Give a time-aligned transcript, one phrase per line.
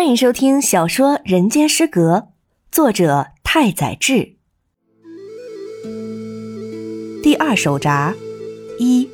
[0.00, 2.14] 欢迎收听小说《人间失格》，
[2.72, 4.38] 作者太宰治。
[7.22, 8.14] 第二手札
[8.78, 9.10] 一，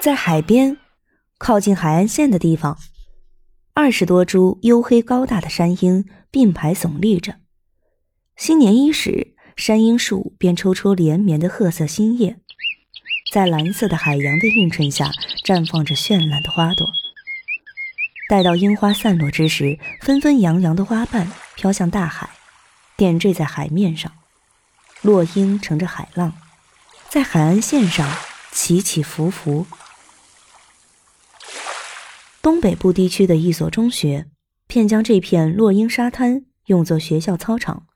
[0.00, 0.78] 在海边，
[1.36, 2.78] 靠近海岸线的地方，
[3.74, 7.34] 二十多株黝黑高大的山樱并排耸立着。
[8.34, 9.31] 新年伊始。
[9.56, 12.36] 山樱树便抽出连绵的褐色新叶，
[13.32, 15.10] 在蓝色的海洋的映衬下，
[15.44, 16.88] 绽放着绚烂的花朵。
[18.28, 22.30] 待到樱花散落之时，纷纷扬扬的花瓣飘向大海，
[22.96, 24.10] 点缀在海面上。
[25.02, 26.32] 落英乘着海浪，
[27.08, 28.08] 在海岸线上
[28.52, 29.66] 起起伏伏。
[32.40, 34.26] 东北部地区的一所中学，
[34.66, 37.86] 便将这片落英沙滩用作学校操场。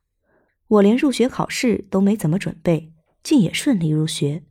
[0.69, 4.43] 我连入学考试都没怎么准备，竟也顺利入学。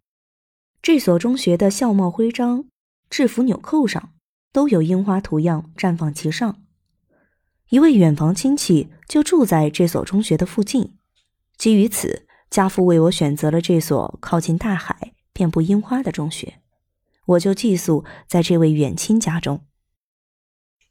[0.81, 2.65] 这所中学的校帽徽章、
[3.09, 4.13] 制服纽扣上
[4.53, 6.61] 都有樱花图样绽放其上。
[7.69, 10.95] 一位远房亲戚就住在这所中学的附近，
[11.57, 16.61] 基于此，家父为我选择了这所靠近大海、遍布樱花的中学。
[17.25, 19.65] 我就寄宿在这位远亲家中。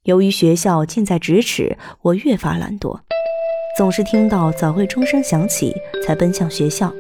[0.03, 3.03] 由于学校近在咫尺，我越发懒惰。
[3.77, 5.75] 总是听到早会钟声响起
[6.07, 6.95] 才奔向学校，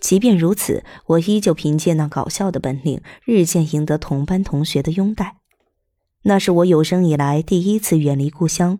[0.00, 5.38] 即便如此，我依旧凭借那搞笑的本领，日渐赢得同班同学的拥戴。
[6.22, 8.78] 那是我有生以来第一次远离故乡，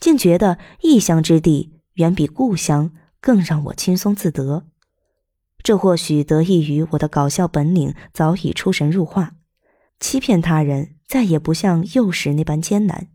[0.00, 4.64] 竟觉得异乡之地远比故乡更让我轻松自得。
[5.62, 9.34] 这或许得益于我的搞笑本领早已出神入化，
[10.00, 13.08] 欺骗他人再也不像幼时那般艰难。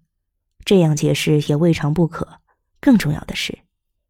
[0.63, 2.38] 这样解释也未尝不可。
[2.81, 3.59] 更重要的是，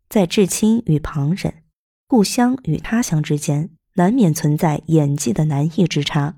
[0.10, 1.64] 在至亲与旁人、
[2.08, 6.36] 故乡与他乡之间，难免存在演技的难易之差。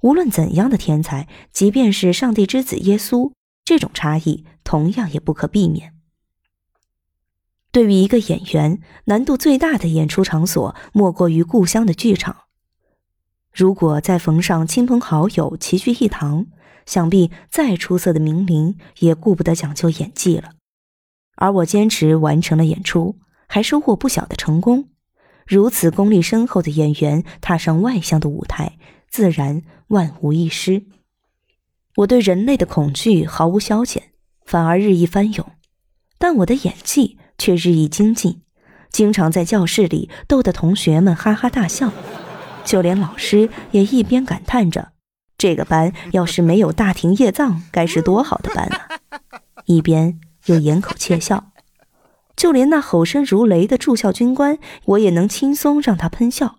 [0.00, 3.32] 无论怎样的天才，即便是上帝之子耶稣，
[3.64, 5.94] 这种差异同样也不可避免。
[7.70, 12.44] 对于一个演员，难度最大的演出场所莫过于故乡的剧场。
[13.52, 16.46] 如果再逢上亲朋好友齐聚一堂，
[16.86, 20.52] 想必再出色的名伶也顾不得讲究演技了。
[21.40, 23.16] 而我坚持完成了演出，
[23.46, 24.88] 还收获不小的成功。
[25.46, 28.76] 如此功力深厚的演员踏上外向的舞台，
[29.08, 30.84] 自然万无一失。
[31.96, 34.10] 我对人类的恐惧毫无消减，
[34.44, 35.46] 反而日益翻涌。
[36.18, 38.42] 但我的演技却日益精进，
[38.90, 41.92] 经常在教室里逗得同学们哈哈大笑，
[42.64, 44.90] 就连老师也一边感叹着
[45.38, 49.20] ：“这个班要是没有大庭叶藏，该是多好的班啊！”
[49.66, 50.20] 一边。
[50.48, 51.52] 又掩口窃笑，
[52.36, 56.56] 就连那吼声如雷的驻校军官，我也能轻松让他喷笑。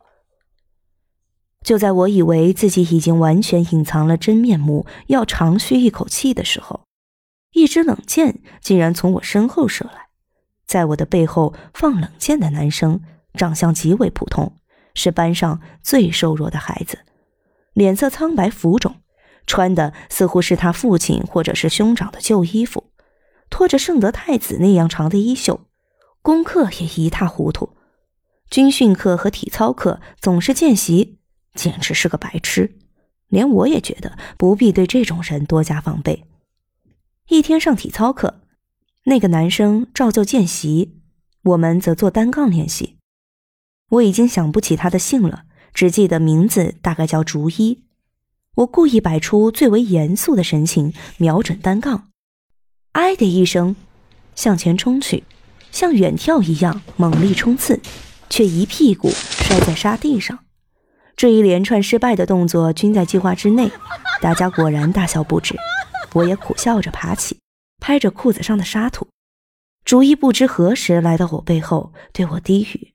[1.61, 6.85] 就在我以为自己已经完全隐藏了真面目，要长吁一口气的时候，
[7.51, 10.07] 一支冷箭竟然从我身后射来。
[10.65, 13.01] 在我的背后放冷箭的男生，
[13.33, 14.53] 长相极为普通，
[14.93, 16.99] 是班上最瘦弱的孩子，
[17.73, 18.95] 脸色苍白浮肿，
[19.47, 22.78] 穿的似乎是他父亲或者是兄长的旧衣服。
[23.59, 25.65] 拖着圣德太子那样长的衣袖，
[26.21, 27.75] 功课也一塌糊涂，
[28.49, 31.19] 军训课和体操课总是见习，
[31.55, 32.77] 简直是个白痴。
[33.27, 36.23] 连我也觉得不必对这种人多加防备。
[37.27, 38.39] 一天上体操课，
[39.03, 41.01] 那个男生照旧见习，
[41.43, 42.95] 我们则做单杠练习。
[43.89, 45.43] 我已经想不起他的姓了，
[45.73, 47.83] 只记得名字大概叫竹一。
[48.55, 52.05] 我故意摆出最为严肃的神情，瞄准单杠。
[52.99, 53.77] 哎的一声，
[54.35, 55.23] 向前冲去，
[55.71, 57.79] 像远跳一样猛力冲刺，
[58.29, 60.39] 却一屁股摔在沙地上。
[61.15, 63.71] 这一连串失败的动作均在计划之内，
[64.21, 65.55] 大家果然大笑不止。
[66.11, 67.39] 我也苦笑着爬起，
[67.79, 69.07] 拍着裤子上的沙土。
[69.85, 72.93] 竹一不知何时来到我背后，对我低语：“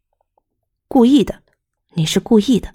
[0.86, 1.40] 故意的，
[1.94, 2.74] 你是故意的。”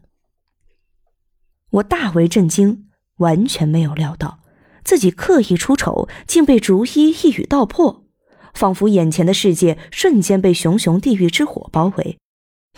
[1.69, 4.39] 我大为震惊，完全没有料到。
[4.83, 8.05] 自己刻意出丑，竟被逐一一语道破，
[8.53, 12.17] 仿佛眼前的世界瞬间被熊熊地狱之火包围。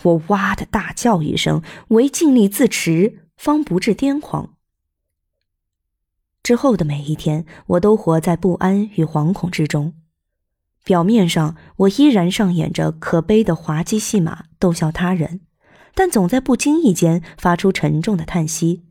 [0.02, 4.54] 我哇的大叫一声，唯尽力自持，方不至癫狂。
[6.42, 9.94] 之后的每一天，我都活在不安与惶恐之中。
[10.84, 15.42] 表面上，我依然上演着可悲的滑稽戏码，逗笑他人，
[15.94, 18.82] 但总在不经意间发出沉重的叹息。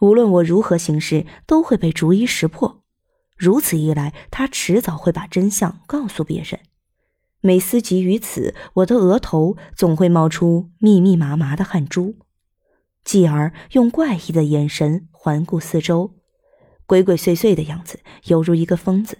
[0.00, 2.82] 无论我如何行事，都会被逐一识破。
[3.36, 6.60] 如此一来，他迟早会把真相告诉别人。
[7.40, 12.16] 每思及于此，我的额头总会冒出密密麻麻的汗珠。
[13.04, 16.14] 继而用怪异的眼神环顾四周，
[16.84, 19.18] 鬼鬼祟祟的样子，犹如一个疯子。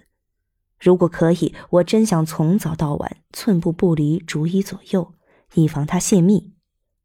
[0.79, 5.13] 如果可以，我真想从早到晚寸步不离逐一左右，
[5.55, 6.53] 以防他泄密。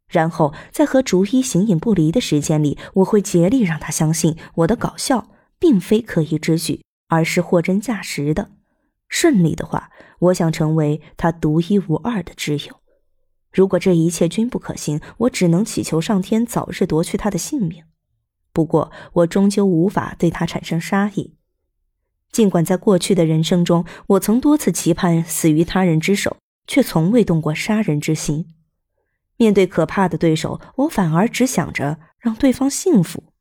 [0.08, 5.28] 然后在和竹衣形影不离的时间里，我会竭力让他相信我的搞笑
[5.58, 8.50] 并非刻意之举，而是货真价实的。
[9.08, 9.90] 顺利的话，
[10.20, 12.80] 我想成为他独一无二的挚友。
[13.52, 17.84] 如果这一切均不可行，我只能祈求上天早日夺去他的性命。
[18.52, 21.34] 不过，我终究无法对他产生杀意。
[22.32, 26.36] 尽管在过去的人生中，我曾多次期盼死于他人之手，
[26.66, 28.46] 却从未动过杀人之心。
[29.36, 33.33] 面对可怕的对手，我反而只想着让对方幸福。